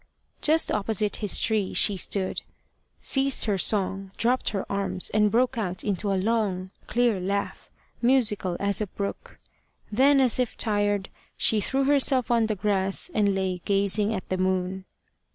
[0.41, 2.41] Just opposite his tree she stood,
[2.99, 7.69] ceased her song, dropped her arms, and broke out into a long clear laugh,
[8.01, 9.37] musical as a brook.
[9.91, 14.39] Then, as if tired, she threw herself on the grass, and lay gazing at the
[14.39, 14.85] moon.